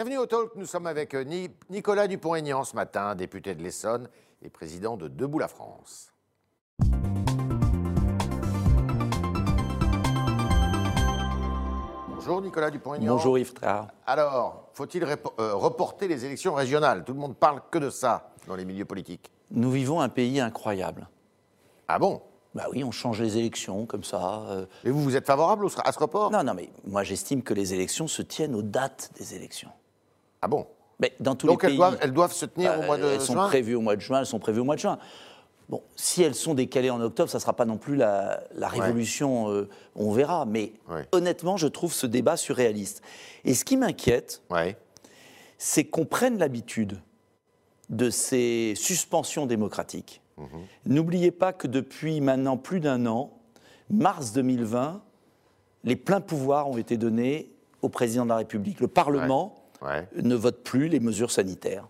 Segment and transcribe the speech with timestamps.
[0.00, 4.08] Bienvenue au Talk, nous sommes avec euh, Ni- Nicolas Dupont-Aignan ce matin, député de l'Essonne
[4.42, 6.12] et président de Debout la France.
[12.08, 13.14] Bonjour Nicolas Dupont-Aignan.
[13.14, 13.88] Bonjour Yves Tréhard.
[14.06, 17.04] Alors, faut-il euh, reporter les élections régionales?
[17.04, 19.30] Tout le monde parle que de ça dans les milieux politiques.
[19.50, 21.08] Nous vivons un pays incroyable.
[21.88, 22.22] Ah bon?
[22.54, 24.42] Bah oui, on change les élections comme ça.
[24.48, 24.66] euh.
[24.84, 26.30] Et vous, vous êtes favorable à ce report?
[26.30, 29.70] Non, non, mais moi j'estime que les élections se tiennent aux dates des élections.
[30.44, 30.66] Ah bon
[31.00, 32.98] Mais dans tous Donc les elles pays, doivent, elles doivent se tenir bah, au mois
[32.98, 34.80] de elles sont juin prévues au mois de juin, elles sont prévues au mois de
[34.80, 34.98] juin.
[35.70, 38.68] Bon, si elles sont décalées en octobre, ça ne sera pas non plus la, la
[38.68, 40.44] révolution, euh, on verra.
[40.44, 41.08] Mais Ouais.
[41.12, 43.00] honnêtement, je trouve ce débat surréaliste.
[43.46, 44.76] Et ce qui m'inquiète, Ouais.
[45.56, 47.00] c'est qu'on prenne l'habitude
[47.88, 50.20] de ces suspensions démocratiques.
[50.84, 53.30] N'oubliez pas que depuis maintenant plus d'un an,
[53.88, 55.00] mars 2020,
[55.84, 57.50] les pleins pouvoirs ont été donnés
[57.80, 58.80] au président de la République.
[58.80, 60.08] Le Parlement Ouais.
[60.22, 61.88] ne vote plus les mesures sanitaires.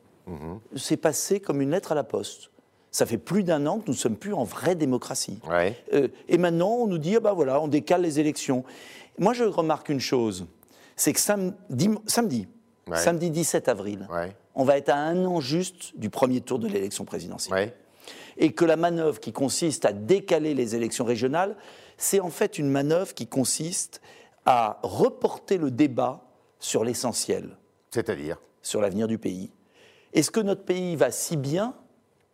[0.74, 2.50] C'est passé comme une lettre à la poste.
[2.90, 5.38] Ça fait plus d'un an que nous ne sommes plus en vraie démocratie.
[5.48, 5.76] Ouais.
[5.92, 8.64] Euh, et maintenant, on nous dit, ah bah voilà, on décale les élections.
[9.18, 10.46] Moi, je remarque une chose,
[10.96, 12.48] c'est que samedi, samedi,
[12.88, 12.98] Ouais.
[12.98, 14.06] samedi 17 avril,
[14.54, 17.72] on va être à un an juste du premier tour de l'élection présidentielle.
[18.36, 21.56] Et que la manœuvre qui consiste à décaler les élections régionales,
[21.96, 24.00] c'est en fait une manœuvre qui consiste
[24.46, 26.20] à reporter le débat
[26.58, 27.56] sur l'essentiel,
[27.94, 29.52] C'est-à-dire sur l'avenir du pays.
[30.12, 31.74] Est-ce que notre pays va si bien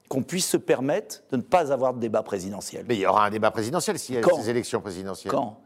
[0.09, 2.85] qu'on puisse se permettre de ne pas avoir de débat présidentiel?
[2.89, 5.33] Mais il y aura un débat présidentiel s'il y a Quand ces élections présidentielles.
[5.33, 5.61] Quand?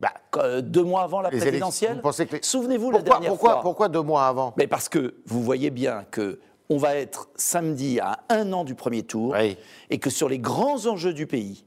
[0.00, 2.02] Bah, euh, Deux mois avant la les présidentielle?
[2.30, 3.62] Les- Souvenez-vous la dernière pourquoi, fois.
[3.62, 4.52] pourquoi deux mois avant?
[4.58, 8.74] Mais parce que vous voyez bien que on va être samedi à un an du
[8.74, 9.50] premier tour Oui.
[9.50, 9.56] Mhm.
[9.90, 11.64] et que sur les grands enjeux du pays,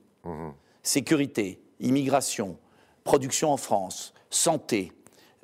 [0.83, 2.57] sécurité, immigration,
[3.03, 4.91] production en France, santé,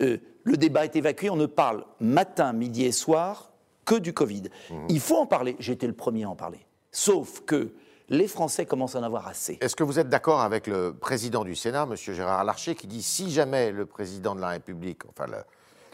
[0.01, 1.29] euh, le débat est évacué.
[1.29, 3.51] On ne parle matin, midi et soir
[3.85, 4.43] que du Covid.
[4.69, 4.85] Mhm.
[4.89, 5.55] Il faut en parler.
[5.59, 6.59] J'étais le premier à en parler.
[6.91, 7.71] Sauf que
[8.09, 9.57] les Français commencent à en avoir assez.
[9.61, 11.95] Est-ce que vous êtes d'accord avec le président du Sénat, M.
[11.95, 15.43] Gérard Larcher, qui dit si jamais le président de la République, enfin le-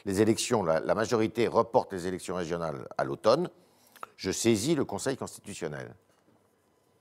[0.05, 3.49] les élections, la, la majorité reporte les élections régionales à l'automne,
[4.17, 5.93] je saisis le Conseil constitutionnel?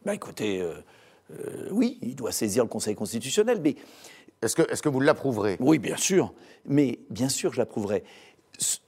[0.05, 0.75] Bah écoutez, euh,
[1.33, 3.77] euh, oui, il doit saisir le Conseil constitutionnel, mais
[4.43, 5.57] Est-ce que, est que vous l'approuverez?
[5.61, 6.33] Oui, bien sûr,
[6.65, 8.05] mais bien sûr, je l'approuverai.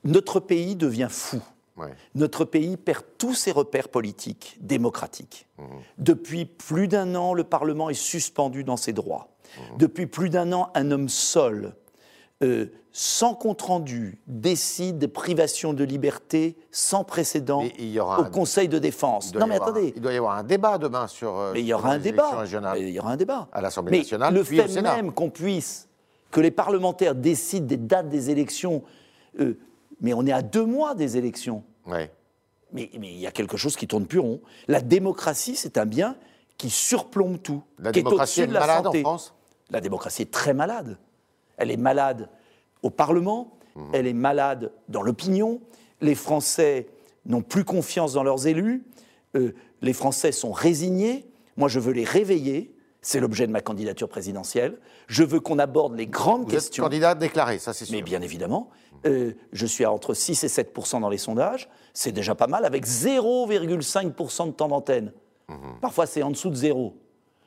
[0.04, 1.40] Notre pays devient fou.
[1.76, 1.94] Ouais.
[2.14, 5.46] Notre pays perd tous ses repères politiques, démocratiques.
[5.58, 5.62] Mmh.
[5.98, 9.28] Depuis plus d'un an, le Parlement est suspendu dans ses droits.
[9.56, 9.76] Mmh.
[9.78, 11.74] Depuis plus d'un an, un homme seul,
[12.42, 18.24] euh, sans compte-rendu, décide de privations de liberté sans précédent Mais il y aura au
[18.24, 19.34] un- Conseil de défense.
[19.34, 21.68] Non mais attendez, Il doit y avoir un débat demain sur, euh, mais il y
[21.68, 22.30] sur aura un les débat.
[22.40, 22.78] régionales.
[22.78, 23.48] Mais Il y aura un débat.
[23.52, 24.96] À l'Assemblée Mais nationale, Le puis au fait Sénat.
[24.96, 25.88] même qu'on puisse,
[26.30, 28.82] que les parlementaires décident des dates des élections,
[29.38, 29.58] euh,
[30.00, 31.62] mais on est à deux mois des élections.
[31.86, 32.10] Ouais.
[32.72, 34.40] Mais, mais il y a quelque chose qui tourne plus rond.
[34.68, 36.16] La démocratie, c'est un bien
[36.56, 37.62] qui surplombe tout.
[37.78, 38.92] La qui est démocratie est au-dessus de la malade en.
[38.94, 39.34] France?
[39.70, 40.96] La démocratie est très malade.
[41.60, 42.28] Elle est malade
[42.82, 43.80] au Parlement, Mmh.
[43.92, 45.60] elle est malade dans l'opinion.
[46.00, 46.88] Les Français
[47.24, 48.82] n'ont plus confiance dans leurs élus.
[49.36, 51.24] Euh, les Français sont résignés.
[51.56, 52.74] Moi, je veux les réveiller.
[53.00, 54.78] C'est l'objet de ma candidature présidentielle.
[55.06, 56.82] Je veux qu'on aborde les grandes Vous êtes questions.
[56.82, 57.94] candidat déclaré, ça c'est sûr.
[57.96, 58.70] Mais bien évidemment,
[59.06, 61.68] euh, je suis à entre 6 et 7 dans les sondages.
[61.94, 65.12] C'est déjà pas mal, avec 0,5% de temps d'antenne.
[65.80, 66.96] Parfois, c'est en dessous de zéro.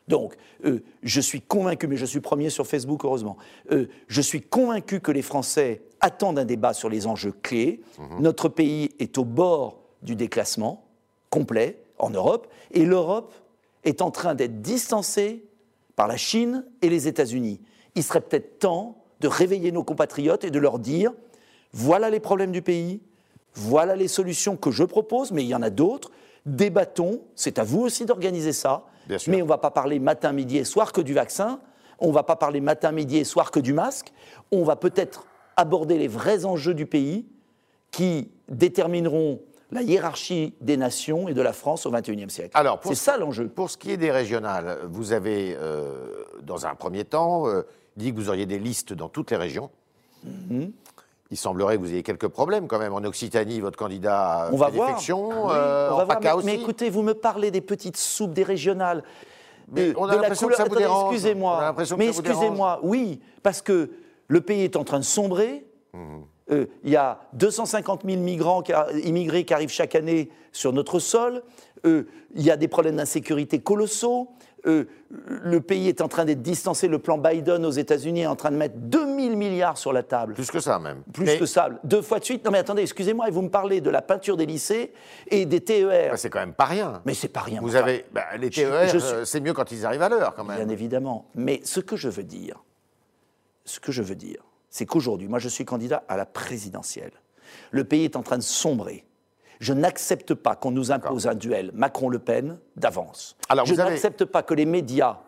[0.08, 3.38] Donc, euh, je suis convaincu, mais je suis premier sur Facebook, heureusement,
[3.72, 7.82] euh, je suis convaincu que les Français attendent un débat sur les enjeux clés.
[8.20, 10.86] Notre pays est au bord du déclassement
[11.30, 13.34] complet en Europe, et l'Europe
[13.86, 15.46] est en train d'être distancée
[15.96, 17.62] par la Chine et les États-Unis.
[17.96, 21.14] Il serait peut-être temps de réveiller nos compatriotes et de leur dire,
[21.72, 23.02] voilà les problèmes du pays,
[23.56, 26.12] voilà les solutions que je propose, mais il y en a d'autres.
[26.46, 28.84] Débattons, c'est à vous aussi d'organiser ça.
[29.08, 29.32] Bien sûr.
[29.32, 31.60] Mais on ne va pas parler matin, midi et soir que du vaccin.
[32.00, 34.12] On ne va pas parler matin, midi et soir que du masque.
[34.52, 37.26] On va peut-être aborder les vrais enjeux du pays
[37.92, 39.40] qui détermineront
[39.72, 42.52] la hiérarchie des nations et de la France au XXIe siècle.
[42.54, 43.48] Alors, pour c'est ce- ça l'enjeu.
[43.48, 46.06] Pour ce qui est des régionales, vous avez, euh,
[46.44, 47.62] dans un premier temps, euh,
[47.98, 49.70] dit que vous auriez des listes dans toutes les régions.
[50.24, 50.72] Mhm.
[51.34, 52.94] Il semblerait que vous ayez quelques problèmes quand même.
[52.94, 54.90] En Occitanie, votre candidat On va fait voir.
[54.92, 56.38] Ah oui, euh, on va voir.
[56.44, 59.04] Mais, écoutez, vous me parlez des petites soupes des régionales.
[59.72, 61.12] Mais de- on a l'impression que ça vous dérange.
[61.12, 61.74] Excusez-moi.
[61.98, 63.90] Mais excusez-moi, oui, parce que
[64.28, 65.66] le pays est en train de sombrer.
[65.94, 66.02] Mhm.
[66.52, 70.72] Euh, Il y a 250 000 migrants, qui a- immigrés qui arrivent chaque année sur
[70.72, 71.42] notre sol.
[71.88, 72.04] Euh,
[72.36, 74.30] Il y a des problèmes d'insécurité colossaux.
[74.66, 78.36] Euh, le pays est en train d'être distancé, le plan Biden aux États-Unis est en
[78.36, 80.34] train de mettre 2000 milliards sur la table.
[80.34, 81.04] Plus que ça même.
[81.14, 82.46] Plus que ça, deux fois de suite.
[82.46, 84.94] Non mais attendez, excusez-moi, et vous me parlez de la peinture des lycées
[85.28, 86.12] et des TER.
[86.12, 87.02] Bah, c'est quand même pas rien.
[87.06, 87.60] Mais c'est pas rien.
[87.62, 90.58] Vous avez bah, les TER, euh, c'est mieux quand ils arrivent à l'heure quand même.
[90.58, 91.30] Bien évidemment.
[91.36, 92.64] Mais ce que je veux dire,
[93.66, 97.12] ce que je veux dire, c'est qu'aujourd'hui, moi je suis candidat à la présidentielle.
[97.72, 99.06] Le pays est en train de sombrer.
[99.60, 103.38] Je n'accepte pas qu'on nous impose un duel Macron-Le Pen d'avance.
[103.66, 105.20] Je n'accepte pas que les médias,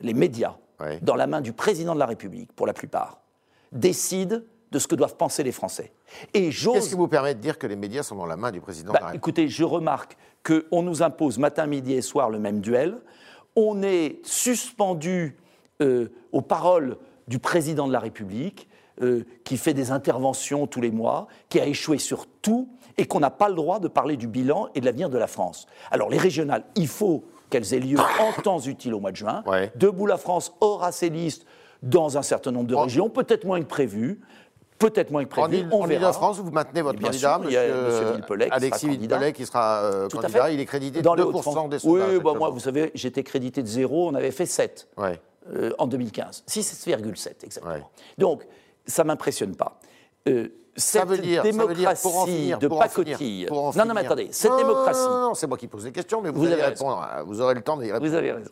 [0.00, 0.56] les médias,
[1.02, 3.20] dans la main du président de la République, pour la plupart,
[3.72, 4.38] décident
[4.70, 5.92] de ce que doivent penser les Français.
[6.32, 8.60] Et Qu'est-ce qui vous permet de dire que les médias sont dans la main du
[8.60, 9.22] président de la bah, République?
[9.22, 12.98] Écoutez, je remarque qu'on nous impose matin, midi et soir le même duel.
[13.56, 15.36] On est suspendu
[15.82, 16.96] euh, aux paroles
[17.26, 18.68] du président de la République,
[19.02, 22.68] euh, qui fait des interventions tous les mois, qui a échoué sur tout
[23.00, 25.26] et qu'on n'a pas le droit de parler du bilan et de l'avenir de la
[25.26, 25.66] France.
[25.90, 29.42] Alors les régionales, il faut qu'elles aient lieu en temps utile au mois de juin.
[29.74, 31.46] Debout la France aura ses listes
[31.82, 34.20] dans un certain nombre de régions, peut-être moins que prévu.
[34.78, 35.66] Peut-être moins que prévu.
[35.72, 40.08] En, en Ile-de-France, vous maintenez votre candidat, sûr, monsieur, Villepelet, Alexis Villepelet, qui sera euh,
[40.08, 40.50] candidat.
[40.50, 41.84] Il est crédité de 2% des sondages.
[41.84, 44.88] Oui, bah, moi, vous savez, j'étais crédité de zéro, on avait fait 7
[45.54, 46.44] euh, en 2015.
[46.48, 47.90] 6,7 exactement.
[48.16, 48.46] Donc,
[48.86, 49.78] ça ne m'impressionne pas.
[50.28, 53.46] Euh, cette ça veut dire, démocratie finir, de pacotille.
[53.50, 55.00] non, non, mais attendez, cette démocratie.
[55.00, 57.06] Non, non, c'est moi qui pose des questions, mais vous, allez répondre.
[57.26, 58.06] Vous aurez le temps d'y répondre.
[58.06, 58.50] Vous avez raison.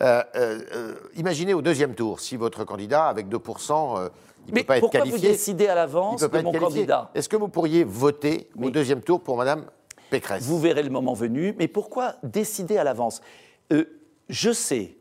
[0.00, 4.10] Euh, euh, euh, imaginez au deuxième tour, si votre candidat, avec 2%,
[4.48, 4.90] il ne peut pas être qualifié.
[4.90, 9.02] Pourquoi vous décidez à l'avance de mon candidat Est-ce que vous pourriez voter au deuxième
[9.02, 9.66] tour pour Madame
[10.10, 10.44] Pécresse?
[10.44, 11.54] Vous verrez le moment venu.
[11.58, 13.20] Mais pourquoi décider à l'avance?
[14.28, 14.96] Je sais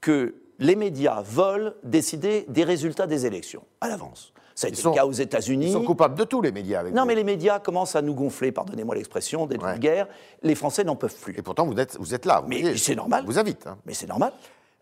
[0.00, 4.32] que les médias veulent décider des résultats des élections à l'avance.
[4.54, 5.66] Ça a été le cas aux États-Unis.
[5.66, 6.80] Ils sont coupables de tout, les médias.
[6.80, 9.78] Avec non, mais les médias commencent à nous gonfler, pardonnez-moi l'expression, d'être ouais.
[9.78, 10.06] guerre.
[10.42, 11.36] Les Français n'en peuvent plus.
[11.36, 12.40] Et pourtant, vous êtes, vous êtes là.
[12.40, 13.24] Vous mais c'est normal.
[13.26, 13.66] Vous invite.
[13.66, 13.78] Hein.
[13.84, 14.32] Mais c'est normal.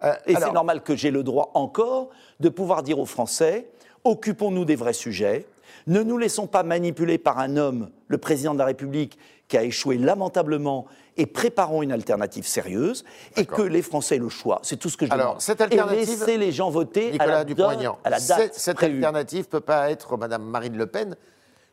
[0.05, 2.11] Euh, et c'est normal que j'ai le droit encore
[2.41, 3.69] de pouvoir dire aux Français
[4.05, 5.47] occupons-nous des vrais sujets,
[5.87, 9.19] ne nous laissons pas manipuler par un homme, le président de la République,
[9.53, 10.87] qui a échoué lamentablement,
[11.19, 13.05] et préparons une alternative sérieuse,
[13.37, 14.61] et que les Français aient le choix.
[14.63, 15.41] C'est tout ce que je Alors, demande.
[15.43, 19.51] Cette alternative, et laisser les gens voter à, la à la, date Cette, alternative ne
[19.51, 21.17] peut pas être Mme Marine Le Pen,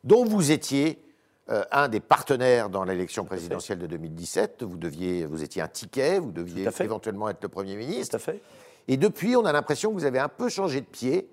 [0.04, 1.02] dont vous étiez
[1.50, 4.64] euh, un des partenaires dans l'élection présidentielle de 2017.
[4.64, 8.18] Vous, deviez, vous étiez un ticket, vous deviez éventuellement être le Premier ministre.
[8.18, 8.42] Tout à fait.
[8.90, 11.30] Et depuis, on a l'impression que vous avez un peu changé de pied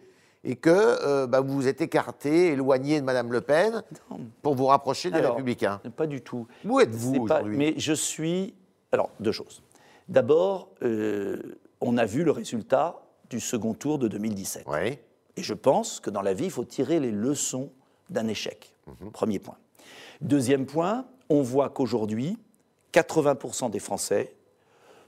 [0.47, 3.83] et que euh, bah, vous vous êtes écarté, éloigné de Mme Le Pen
[4.43, 5.81] pour vous rapprocher des Républicains.
[5.97, 6.47] Pas du tout.
[6.65, 7.57] Où êtes-vous aujourd'hui?
[7.57, 8.55] Mais je suis.
[8.93, 9.63] Alors, deux choses.
[10.09, 14.65] D'abord, euh, on a vu le résultat du second tour de 2017.
[14.69, 14.99] Oui.
[15.37, 17.71] Et je pense que dans la vie, il faut tirer les leçons
[18.09, 18.73] d'un échec.
[18.87, 19.11] Mhm.
[19.11, 19.57] Premier point.
[20.21, 22.39] Deuxième point, on voit qu'aujourd'hui,
[22.93, 24.36] 80% des Français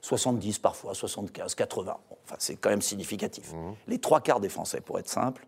[0.08, 1.96] 70 parfois, 75, 80.
[2.24, 3.52] enfin, c'est quand même significatif.
[3.52, 3.74] Mmh.
[3.88, 5.46] Les trois quarts des Français, pour être simple,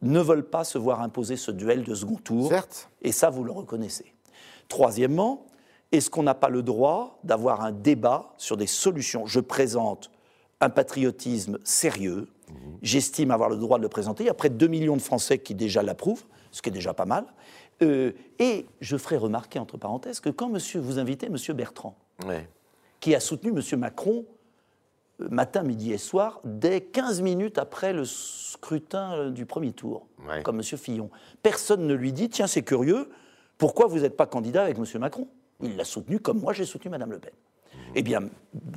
[0.00, 2.48] ne veulent pas se voir imposer ce duel de second tour.
[2.48, 2.88] Certes.
[3.02, 4.14] Et ça, vous le reconnaissez.
[4.68, 5.44] Troisièmement,
[5.92, 9.26] est-ce qu'on n'a pas le droit d'avoir un débat sur des solutions?
[9.26, 10.10] Je présente
[10.60, 12.28] un patriotisme sérieux.
[12.48, 12.54] Mmh.
[12.80, 14.24] J'estime avoir le droit de le présenter.
[14.24, 16.72] Il y a près de 2 millions de Français qui déjà l'approuvent, ce qui est
[16.72, 17.26] déjà pas mal.
[17.82, 21.36] Euh, et je ferai remarquer, entre parenthèses, que quand monsieur, vous invitez M.
[21.54, 21.96] Bertrand,
[23.00, 23.78] qui a soutenu M.
[23.78, 24.26] Macron
[25.20, 30.06] euh, matin, midi et soir, dès 15 minutes après le scrutin euh, du premier tour,
[30.44, 30.62] comme M.
[30.62, 31.10] Fillon.
[31.42, 33.08] Personne ne lui dit Tiens, c'est curieux,
[33.58, 34.84] pourquoi vous n'êtes pas candidat avec M.
[35.00, 35.28] Macron?
[35.62, 37.32] Il l'a soutenu comme moi j'ai soutenu Mme Le Pen.
[37.32, 37.78] Mmh.
[37.96, 38.20] Eh bien,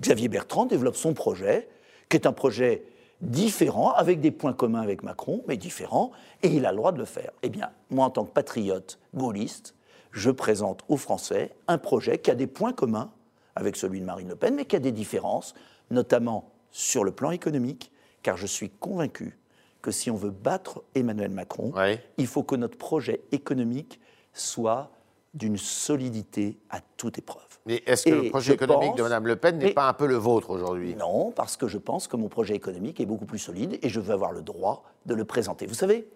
[0.02, 1.70] Xavier Bertrand développe son projet,
[2.10, 2.84] qui est un projet
[3.22, 6.98] différent, avec des points communs avec Macron, mais différent, et il a le droit de
[6.98, 7.32] le faire.
[7.42, 9.76] Eh bien, moi, en tant que patriote gaulliste,
[10.12, 13.12] je présente aux Français un projet qui a des points communs
[13.56, 15.54] avec celui de Marine Le Pen, mais qui a des différences,
[15.92, 17.92] notamment sur le plan économique,
[18.24, 19.38] car je suis convaincu
[19.82, 21.74] que si on veut battre Emmanuel Macron,
[22.18, 24.00] il faut que notre projet économique
[24.34, 24.92] soit
[25.34, 27.44] d'une solidité à toute épreuve.
[27.66, 30.16] Mais est-ce que le projet économique de Mme Le Pen n'est pas un peu le
[30.16, 30.96] vôtre aujourd'hui?
[30.96, 34.00] Non, parce que je pense que mon projet économique est beaucoup plus solide et je
[34.00, 35.66] veux avoir le droit de le présenter.
[35.66, 36.08] Vous savez,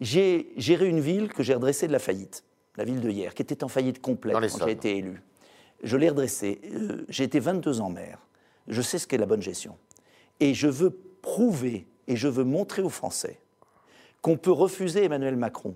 [0.00, 2.44] j'ai géré une ville que j'ai redressée de la faillite,
[2.76, 5.22] la ville de hier, qui était en faillite complète quand j'ai été élu.
[5.82, 6.60] Je l'ai redressé.
[6.64, 8.18] Euh, j'ai été 22 ans maire.
[8.68, 9.76] Je sais ce qu'est la bonne gestion.
[10.40, 10.90] Et je veux
[11.22, 13.40] prouver et je veux montrer aux Français
[14.22, 15.74] qu'on peut refuser Emmanuel Macron,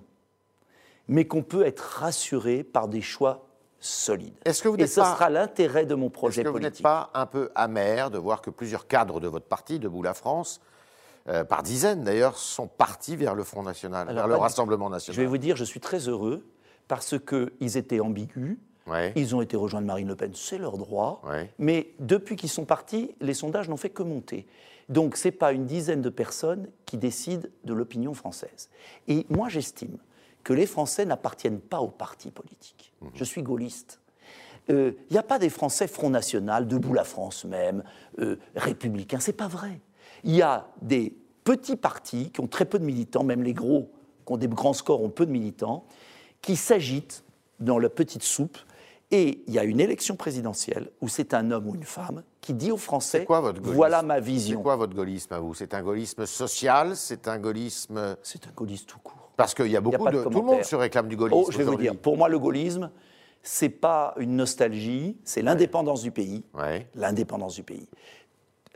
[1.08, 3.46] mais qu'on peut être rassuré par des choix
[3.78, 4.34] solides.
[4.44, 6.46] Est-ce que vous et ce sera l'intérêt de mon projet politique.
[6.46, 9.46] Est-ce que vous n'êtes pas un peu amer de voir que plusieurs cadres de votre
[9.46, 10.60] parti, Debout la France,
[11.28, 15.20] euh, par dizaines d'ailleurs, sont partis vers le Front National, vers le Rassemblement National Je
[15.20, 16.44] vais vous dire, je suis très heureux
[16.88, 18.58] parce qu'ils étaient ambigus,
[18.90, 19.12] Ouais.
[19.16, 21.22] Ils ont été rejoints de Marine Le Pen, c'est leur droit.
[21.24, 21.52] Ouais.
[21.58, 24.46] Mais depuis qu'ils sont partis, les sondages n'ont fait que monter.
[24.88, 28.68] Donc ce n'est pas une dizaine de personnes qui décident de l'opinion française.
[29.06, 29.96] Et moi j'estime
[30.42, 32.92] que les Français n'appartiennent pas aux partis politiques.
[33.14, 34.00] Je suis gaulliste.
[34.68, 37.82] Il n'y a pas des Français Front National, Debout la France même,
[38.20, 39.80] euh, républicains, c'est pas vrai.
[40.22, 43.90] Il y a des petits partis qui ont très peu de militants, même les gros
[44.26, 45.84] qui ont des grands scores ont peu de militants,
[46.42, 47.24] qui s'agitent
[47.58, 48.58] dans la petite soupe.
[49.12, 52.54] Et il y a une élection présidentielle où c'est un homme ou une femme qui
[52.54, 54.62] dit aux Français C'est quoi votre gaullisme voilà ma C'est vision.
[54.62, 55.52] quoi votre gaullisme à vous?
[55.54, 56.96] C'est un gaullisme social?
[56.96, 58.16] C'est un gaullisme.
[58.22, 59.32] C'est un gaulliste tout court.
[59.36, 60.22] Parce qu'il y a beaucoup de de.
[60.22, 61.42] Tout le monde se réclame du gaullisme.
[61.44, 62.90] Oh, je vais vous dire, pour moi, le gaullisme,
[63.42, 66.44] c'est pas une nostalgie, c'est l'indépendance du pays.
[66.54, 66.86] Ouais.
[66.94, 67.88] L'indépendance du pays.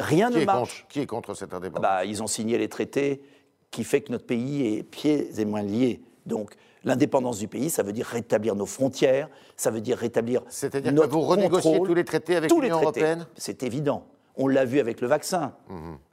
[0.00, 0.80] Rien Qui ne marche.
[0.80, 1.82] contre, qui est contre cette indépendance?
[1.82, 3.22] Bah, ils ont signé les traités
[3.70, 6.00] qui fait que notre pays est pieds et mains liés.
[6.26, 10.94] Donc, l'indépendance du pays, ça veut dire rétablir nos frontières, ça veut dire rétablir C'est-à-dire
[10.94, 14.06] que vous renégociez contrôle, tous les traités avec tous les l'Union européenne C'est évident.
[14.36, 15.54] On l'a vu avec le vaccin,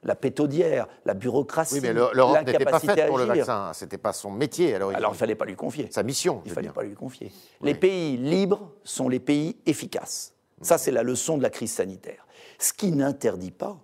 [0.04, 3.72] la pétaudière, la bureaucratie, Oui, mais le- l'Europe n'était pas faite pour le vaccin.
[3.74, 4.76] C'était pas son métier.
[4.76, 5.88] Alors, il ne fallait pas lui confier.
[5.90, 6.40] Sa mission.
[6.44, 6.72] Il ne fallait dire.
[6.72, 7.32] pas lui confier.
[7.62, 10.34] Les pays libres sont les pays efficaces.
[10.60, 12.24] Ça, c'est la leçon de la crise sanitaire.
[12.60, 13.76] Ce qui n'interdit pas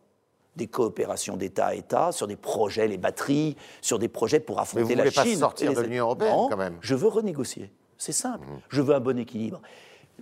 [0.56, 4.82] des coopérations d'État à État sur des projets, les batteries, sur des projets pour affronter
[4.84, 5.38] vous la voulez pas Chine.
[5.38, 6.76] sortir et les- de l'Union européenne, Non, quand même.
[6.80, 7.72] Je veux renégocier.
[7.96, 8.46] C'est simple.
[8.68, 9.60] Je veux un bon équilibre.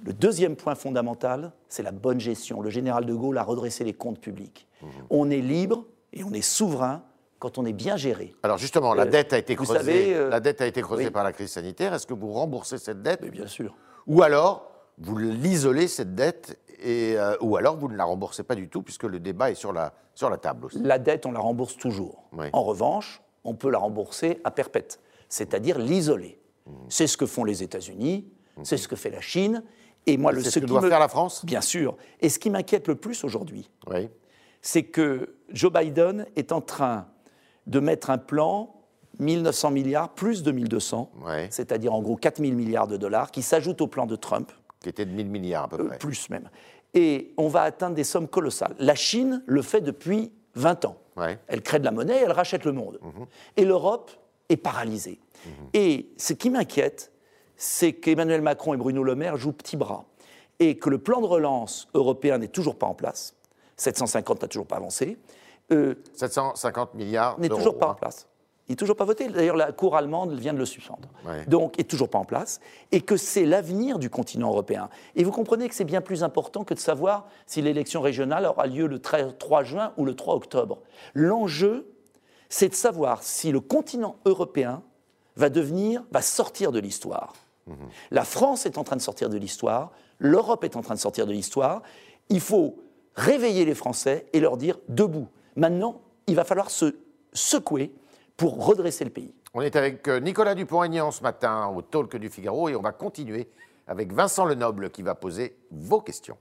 [0.04, 2.61] Le deuxième point fondamental, c'est la bonne gestion.
[2.61, 4.66] Le général de Gaulle a redressé les comptes publics.
[5.11, 7.02] On est libre et on est souverain
[7.38, 8.35] quand on est bien géré.
[8.42, 9.78] Alors justement, la Euh, dette a été vous creusée.
[9.80, 11.11] savez, euh, la dette a été creusée oui.
[11.11, 11.95] par la crise sanitaire.
[11.95, 13.75] Est-ce que vous remboursez cette dette Mais bien sûr.
[14.06, 18.54] Ou alors vous l'isolez cette dette et euh, ou alors vous ne la remboursez pas
[18.54, 20.78] du tout puisque le débat est sur la sur la table aussi.
[20.83, 22.25] La dette, on la rembourse toujours.
[22.33, 22.47] Oui.
[22.52, 26.40] En revanche, on peut la rembourser à perpète, c'est-à-dire l'isoler.
[26.66, 26.71] Mmh.
[26.88, 28.26] C'est ce que font les États-Unis,
[28.62, 29.62] c'est ce que fait la Chine.
[30.06, 31.45] Et moi, le C'est ce ce que qui doit me- faire la France?
[31.45, 31.97] Bien sûr.
[32.21, 34.09] Et ce qui m'inquiète le plus aujourd'hui, Oui.
[34.62, 37.09] c'est que Joe Biden est en train
[37.66, 38.73] de mettre un plan
[39.18, 41.49] 1900 milliards plus 2200, Ouais.
[41.50, 45.04] c'est-à-dire en gros 4000 milliards de dollars, qui s'ajoute au plan de Trump, Qui était
[45.04, 45.99] de 1000 milliards à peu euh, près.
[45.99, 46.49] plus même.
[46.95, 48.75] Et on va atteindre des sommes colossales.
[48.78, 50.97] La Chine le fait depuis 20 ans.
[51.16, 51.38] Ouais.
[51.47, 52.99] Elle crée de la monnaie, elle rachète le monde.
[53.56, 54.11] Et l'Europe
[54.49, 55.18] est paralysée.
[55.75, 57.12] Et ce qui m'inquiète,
[57.56, 60.04] c'est qu'Emmanuel Macron et Bruno Le Maire jouent petit bras.
[60.59, 63.35] Et que le plan de relance européen n'est toujours pas en place.
[63.76, 65.18] 750 n'a toujours pas avancé.
[65.73, 67.97] Euh, 750 milliards n'est toujours pas en hein.
[68.00, 68.26] place.
[68.68, 69.28] Il n'est toujours pas voté.
[69.28, 71.08] D'ailleurs, la Cour allemande vient de le suspendre.
[71.25, 71.46] Ouais.
[71.46, 72.61] Donc, il n'est toujours pas en place.
[72.90, 74.88] Et que c'est l'avenir du continent européen.
[75.14, 78.66] Et vous comprenez que c'est bien plus important que de savoir si l'élection régionale aura
[78.66, 80.80] lieu le 13 3 juin ou le 3 octobre.
[81.14, 81.87] L'enjeu,
[82.49, 84.82] c'est de savoir si le continent européen
[85.37, 87.35] va devenir, va sortir de l'histoire.
[88.12, 91.26] La France est en train de sortir de l'histoire, l'Europe est en train de sortir
[91.26, 91.82] de l'histoire.
[92.28, 92.76] Il faut
[93.16, 95.26] réveiller les Français et leur dire debout.
[95.56, 96.94] Maintenant, il va falloir se
[97.32, 97.92] secouer
[98.37, 99.35] pour redresser le pays.
[99.55, 102.93] On est avec euh, Nicolas Dupont-Aignan ce matin au Talk du Figaro et on va
[102.93, 103.49] continuer
[103.87, 106.37] avec Vincent Lenoble qui va poser vos questions.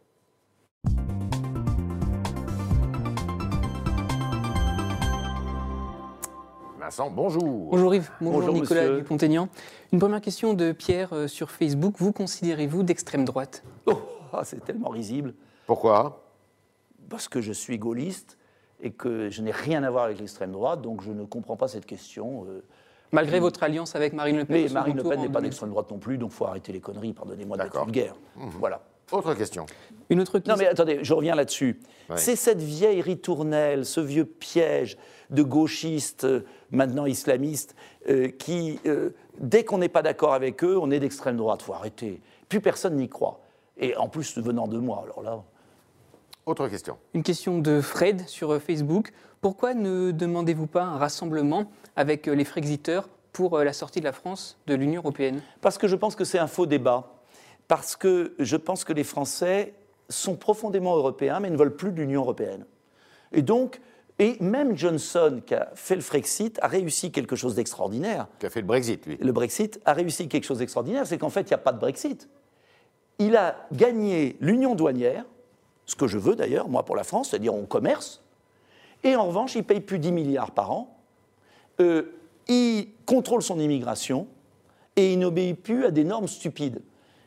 [6.79, 7.69] Vincent, bonjour.
[7.71, 8.97] Bonjour Yves, bonjour, Bonjour, Nicolas.
[8.97, 9.49] Dupont-Aignan.
[9.91, 11.95] Une première question de Pierre euh, sur Facebook.
[11.97, 13.63] Vous considérez-vous d'extrême droite?
[13.85, 14.01] Oh,
[14.33, 15.33] ah, c'est tellement risible
[15.65, 16.21] Pourquoi?
[17.09, 18.37] Parce que je suis gaulliste
[18.81, 21.67] et que je n'ai rien à voir avec l'extrême droite, donc je ne comprends pas
[21.67, 22.45] cette question.
[22.49, 22.61] euh.
[23.11, 25.43] Malgré votre alliance avec Marine Le Pen Mais Marine Le Pen en n'est pas 2000.
[25.43, 28.15] d'extrême droite non plus, donc il faut arrêter les conneries, pardonnez-moi d'être vulgaire.
[28.35, 28.81] Voilà.
[29.11, 29.65] Autre question.
[30.09, 30.53] Une autre question.
[30.53, 31.79] Non mais attendez, je reviens là-dessus.
[32.09, 32.17] Ouais.
[32.17, 34.97] C'est cette vieille ritournelle, ce vieux piège
[35.29, 36.27] de gauchistes,
[36.71, 37.75] maintenant islamistes,
[38.09, 41.61] euh, qui, euh, dès qu'on n'est pas d'accord avec eux, on est d'extrême droite.
[41.61, 42.19] faut arrêter.
[42.49, 43.39] Plus personne n'y croit.
[43.77, 45.43] Et en plus, venant de moi, alors là...
[46.45, 46.97] Autre question.
[47.15, 49.11] Une question de Fred sur euh, Facebook.
[49.41, 54.05] Pourquoi ne demandez-vous pas un rassemblement avec euh, les Frexiteurs pour euh, la sortie de
[54.05, 55.41] la France de l'Union européenne?
[55.61, 57.15] Parce que je pense que c'est un faux débat.
[57.67, 59.73] Parce que je pense que les Français
[60.07, 62.67] sont profondément européens, mais ne veulent plus de l'Union européenne.
[63.31, 63.81] Et donc,
[64.19, 68.27] et même Johnson, qui a fait le Frexit, a réussi quelque chose d'extraordinaire.
[68.37, 71.31] Qui a fait le Brexit, lui Le Brexit a réussi quelque chose d'extraordinaire, c'est qu'en
[71.31, 72.29] fait, il n'y a pas de Brexit.
[73.17, 75.25] Il a gagné l'union douanière,
[75.85, 78.21] ce que je veux d'ailleurs, moi pour la France, c'est-à-dire on commerce,
[79.03, 80.91] et en revanche, il paye plus 10 milliards par an,
[81.81, 82.03] Euh,
[82.47, 84.27] il contrôle son immigration,
[84.95, 86.81] et il n'obéit plus à des normes stupides.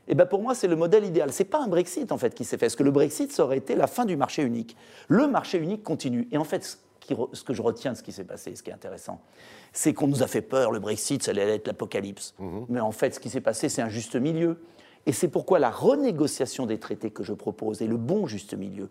[0.06, 1.32] Et ben pour moi, c'est le modèle idéal.
[1.32, 3.44] Ce n'est pas un Brexit en fait qui s'est fait, parce que le Brexit, ça
[3.44, 4.74] aurait été la fin du marché unique.
[5.08, 6.28] Le marché unique continue.
[6.32, 8.74] Et en fait, ce, que je retiens de ce qui s'est passé, ce qui est
[8.74, 9.20] intéressant,
[9.72, 12.34] c'est qu'on nous a fait peur, le Brexit, ça allait être l'apocalypse.
[12.68, 14.58] Mais en fait, ce qui s'est passé, c'est un juste milieu.
[15.06, 18.88] Et c'est pourquoi la renégociation des traités que je propose est le bon juste milieu.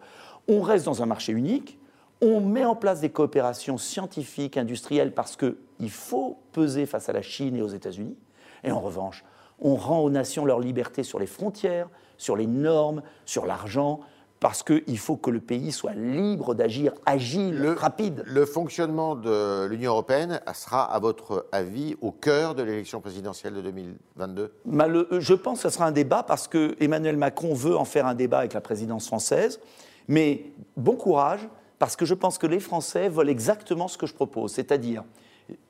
[0.48, 1.78] On reste dans un marché unique,
[2.22, 7.22] on met en place des coopérations scientifiques, industrielles, parce qu'il faut peser face à la
[7.22, 8.18] Chine et aux États-Unis.
[8.64, 9.24] Et en revanche,
[9.60, 14.00] on rend aux nations leur liberté sur les frontières, sur les normes, sur l'argent,
[14.39, 18.24] parce qu'il faut que le pays soit libre d'agir, agile, rapide.
[18.27, 23.62] Le fonctionnement de l'Union européenne sera, à votre avis, au cœur de l'élection présidentielle de
[23.62, 27.86] 2022 euh, Je pense que ce sera un débat parce que Emmanuel Macron veut en
[27.86, 29.60] faire un débat avec la présidence française.
[30.08, 31.48] Mais bon courage,
[31.79, 35.03] parce que je pense que les Français veulent exactement ce que je propose, c'est-à-dire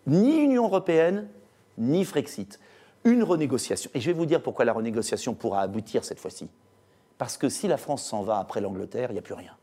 [0.06, 1.28] ni Union européenne,
[1.78, 2.60] ni Frexit.
[3.04, 3.90] Une renégociation.
[3.94, 6.50] Et je vais vous dire pourquoi la renégociation pourra aboutir cette fois-ci.
[7.18, 9.54] Parce que si la France s'en va après l'Angleterre, il n'y a plus rien.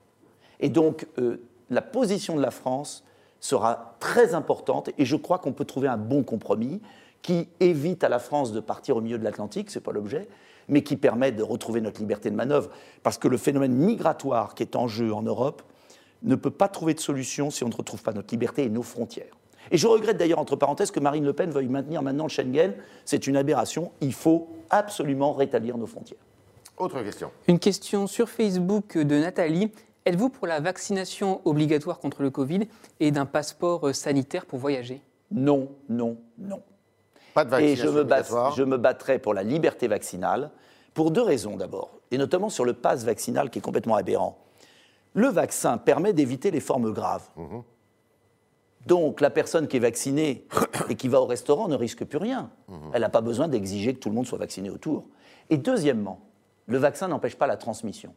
[0.60, 3.04] Et donc, euh, la position de la France
[3.40, 6.80] sera très importante et je crois qu'on peut trouver un bon compromis
[7.22, 10.28] qui évite à la France de partir au milieu de l'Atlantique, ce n'est pas l'objet,
[10.68, 12.70] mais qui permet de retrouver notre liberté de manœuvre.
[13.02, 15.62] Parce que le phénomène migratoire qui est en jeu en Europe
[16.22, 18.82] ne peut pas trouver de solution si on ne retrouve pas notre liberté et nos
[18.82, 19.36] frontières.
[19.70, 22.74] Et je regrette d'ailleurs, entre parenthèses, que Marine Le Pen veuille maintenir maintenant le Schengen.
[23.04, 23.92] C'est une aberration.
[24.00, 26.18] Il faut absolument rétablir nos frontières.
[26.76, 27.30] Autre question.
[27.46, 29.70] Une question sur Facebook de Nathalie.
[30.06, 32.62] Êtes-vous pour la vaccination obligatoire contre le Covid
[32.98, 35.00] et d'un passeport euh, sanitaire pour voyager?
[35.30, 36.62] Non, non, non.
[37.32, 38.52] Pas de vaccination et je me, obligatoire.
[38.52, 40.50] je me battrai pour la liberté vaccinale,
[40.94, 44.38] pour deux raisons d'abord, et notamment sur le pass vaccinal qui est complètement aberrant.
[45.14, 47.28] Le vaccin permet d'éviter les formes graves.
[47.36, 47.62] Mhm.
[48.86, 50.46] Donc la personne qui est vaccinée
[50.88, 52.50] et qui va au restaurant ne risque plus rien.
[52.68, 52.90] Mhm.
[52.94, 55.06] Elle n'a pas besoin d'exiger que tout le monde soit vacciné autour.
[55.50, 56.20] Et deuxièmement,
[56.66, 58.14] le vaccin n'empêche pas la transmission.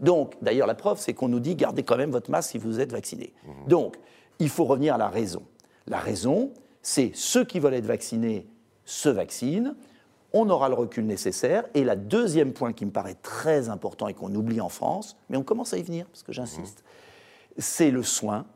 [0.00, 2.80] Donc, d'ailleurs, la preuve, c'est qu'on nous dit gardez quand même votre masque si vous
[2.80, 3.32] êtes vacciné.
[3.44, 3.68] Mhm.
[3.68, 3.96] Donc,
[4.38, 5.42] il faut revenir à la raison.
[5.86, 8.46] La raison, c'est ceux qui veulent être vaccinés
[8.84, 9.74] se vaccinent,
[10.32, 11.64] on aura le recul nécessaire.
[11.74, 15.36] Et la deuxième point qui me paraît très important et qu'on oublie en France, mais
[15.36, 16.84] on commence à y venir, parce que j'insiste,
[17.56, 18.46] c'est le soin.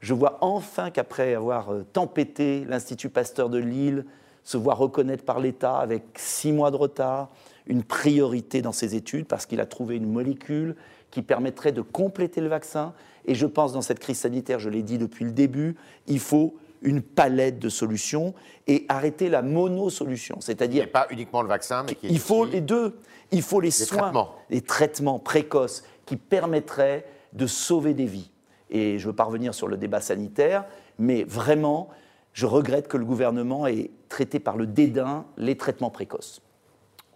[0.00, 4.06] Je vois enfin qu'après avoir euh, tempêté l'Institut Pasteur de Lille,
[4.44, 7.30] se voir reconnaître par l'État avec six mois de retard
[7.66, 10.76] une priorité dans ses études parce qu'il a trouvé une molécule
[11.10, 12.94] qui permettrait de compléter le vaccin.
[13.26, 16.56] Et je pense dans cette crise sanitaire, je l'ai dit depuis le début, il faut
[16.82, 18.34] une palette de solutions
[18.66, 20.38] et arrêter la monosolution.
[20.40, 20.90] C'est-à-dire.
[20.90, 22.98] Pas uniquement le vaccin, mais qui est Il faut les deux.
[23.32, 24.34] Il faut les, soins, traitements.
[24.48, 28.30] les traitements précoces qui permettraient de sauver des vies.
[28.70, 30.64] Et je veux pas revenir sur le débat sanitaire,
[30.98, 31.88] mais vraiment,
[32.32, 36.40] je regrette que le gouvernement ait traité par le dédain les traitements précoces.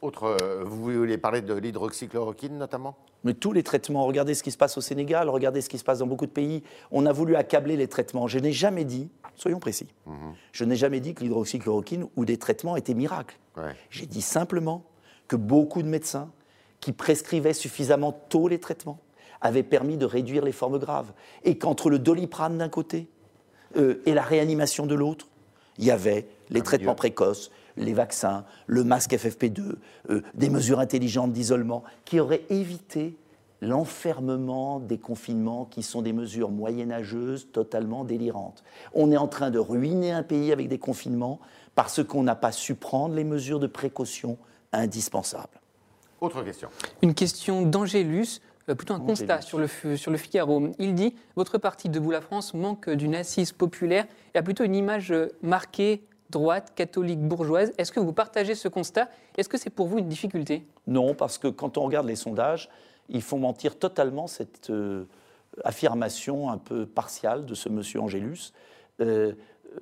[0.04, 2.94] Autre, euh, vous voulez parler de l'hydroxychloroquine notamment?
[3.24, 5.84] Mais tous les traitements, regardez ce qui se passe au Sénégal, regardez ce qui se
[5.84, 6.62] passe dans beaucoup de pays.
[6.90, 8.26] On a voulu accabler les traitements.
[8.26, 9.88] Je n'ai jamais dit, soyons précis,
[10.52, 13.38] je n'ai jamais dit que l'hydroxychloroquine ou des traitements étaient miracles.
[13.56, 13.74] Ouais.
[13.88, 14.84] J'ai dit simplement
[15.26, 16.30] que beaucoup de médecins
[16.80, 18.98] qui prescrivaient suffisamment tôt les traitements
[19.40, 21.14] avaient permis de réduire les formes graves.
[21.44, 23.08] Et qu'entre le doliprane d'un côté
[23.78, 25.28] euh, et la réanimation de l'autre,
[25.78, 26.96] il y avait les traitements milieu.
[26.96, 29.74] précoces, les vaccins, le masque FFP2,
[30.10, 33.16] euh, des mesures intelligentes d'isolement qui auraient évité
[33.60, 38.62] l'enfermement des confinements qui sont des mesures moyenâgeuses totalement délirantes.
[38.92, 41.40] On est en train de ruiner un pays avec des confinements
[41.74, 44.36] parce qu'on n'a pas su prendre les mesures de précaution
[44.72, 45.60] indispensables.
[46.20, 46.68] Autre question.
[47.02, 49.06] Une question d'Angélus, euh, plutôt un Angélus.
[49.06, 50.68] constat sur le, sur le Figaro.
[50.78, 54.74] Il dit Votre parti Debout la France manque d'une assise populaire et a plutôt une
[54.74, 57.72] image euh, marquée droite, catholique, bourgeoise.
[57.78, 59.08] Est-ce que vous partagez ce constat?
[59.36, 60.66] Est-ce que c'est pour vous une difficulté?
[60.86, 62.68] Non, parce que quand on regarde les sondages,
[63.08, 65.04] ils font mentir totalement cette euh,
[65.64, 68.52] affirmation un peu partiale de ce monsieur Angélus.
[69.00, 69.32] Euh,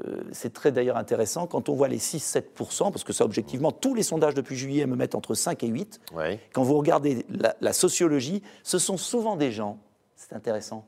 [0.04, 3.94] euh, c'est très d'ailleurs intéressant quand on voit les 6-7%, parce que ça, objectivement, tous
[3.94, 6.00] les sondages depuis juillet me mettent entre 5 et 8.
[6.14, 6.38] Oui.
[6.52, 9.78] Quand vous regardez la, la sociologie, ce sont souvent des gens,
[10.16, 10.86] c'est intéressant,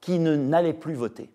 [0.00, 1.30] qui ne n'allaient plus voter.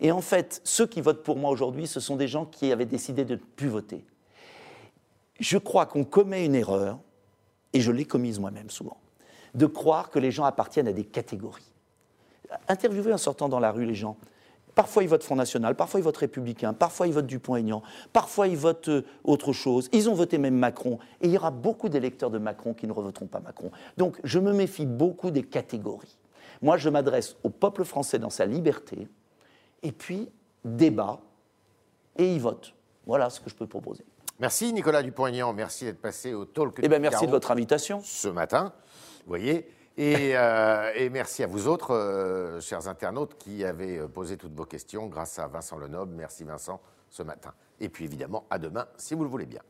[0.00, 2.86] Et en fait, ceux qui votent pour moi aujourd'hui, ce sont des gens qui avaient
[2.86, 4.04] décidé de ne plus voter.
[5.40, 6.98] Je crois qu'on commet une erreur,
[7.72, 8.96] et je l'ai commise moi-même souvent,
[9.54, 11.72] de croire que les gens appartiennent à des catégories.
[12.68, 14.16] Interviewez en sortant dans la rue les gens.
[14.74, 17.82] Parfois ils votent Front National, parfois ils votent Républicain, parfois ils votent Dupont-Aignan,
[18.12, 19.88] parfois ils votent euh, autre chose.
[19.92, 21.00] Ils ont voté même Macron.
[21.20, 23.72] Et il y aura beaucoup d'électeurs de Macron qui ne revoteront pas Macron.
[23.96, 26.16] Donc je me méfie beaucoup des catégories.
[26.62, 29.08] Moi je m'adresse au peuple français dans sa liberté,
[29.82, 30.30] et puis
[30.64, 31.20] débat,
[32.16, 32.74] et il vote.
[33.06, 34.04] Voilà ce que je peux proposer.
[34.40, 38.00] Merci Nicolas Dupont-Aignan, merci d'être passé au Talk Eh du bien merci de votre invitation.
[38.02, 38.72] ce matin,
[39.24, 39.68] vous voyez.
[39.96, 44.54] Et, euh, et merci à vous autres, euh, chers internautes, qui avez euh, posé toutes
[44.54, 46.14] vos questions grâce à Vincent Lenoble.
[46.14, 47.52] Merci Vincent ce matin.
[47.80, 49.62] Et puis évidemment, à demain, si vous le voulez bien.